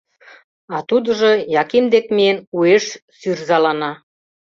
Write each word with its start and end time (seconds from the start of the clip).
А 0.75 0.77
тудыжо, 0.89 1.31
Яким 1.61 1.85
дек 1.93 2.05
миен, 2.15 2.37
уэш 2.57 2.85
сӱрзалана. 3.17 3.91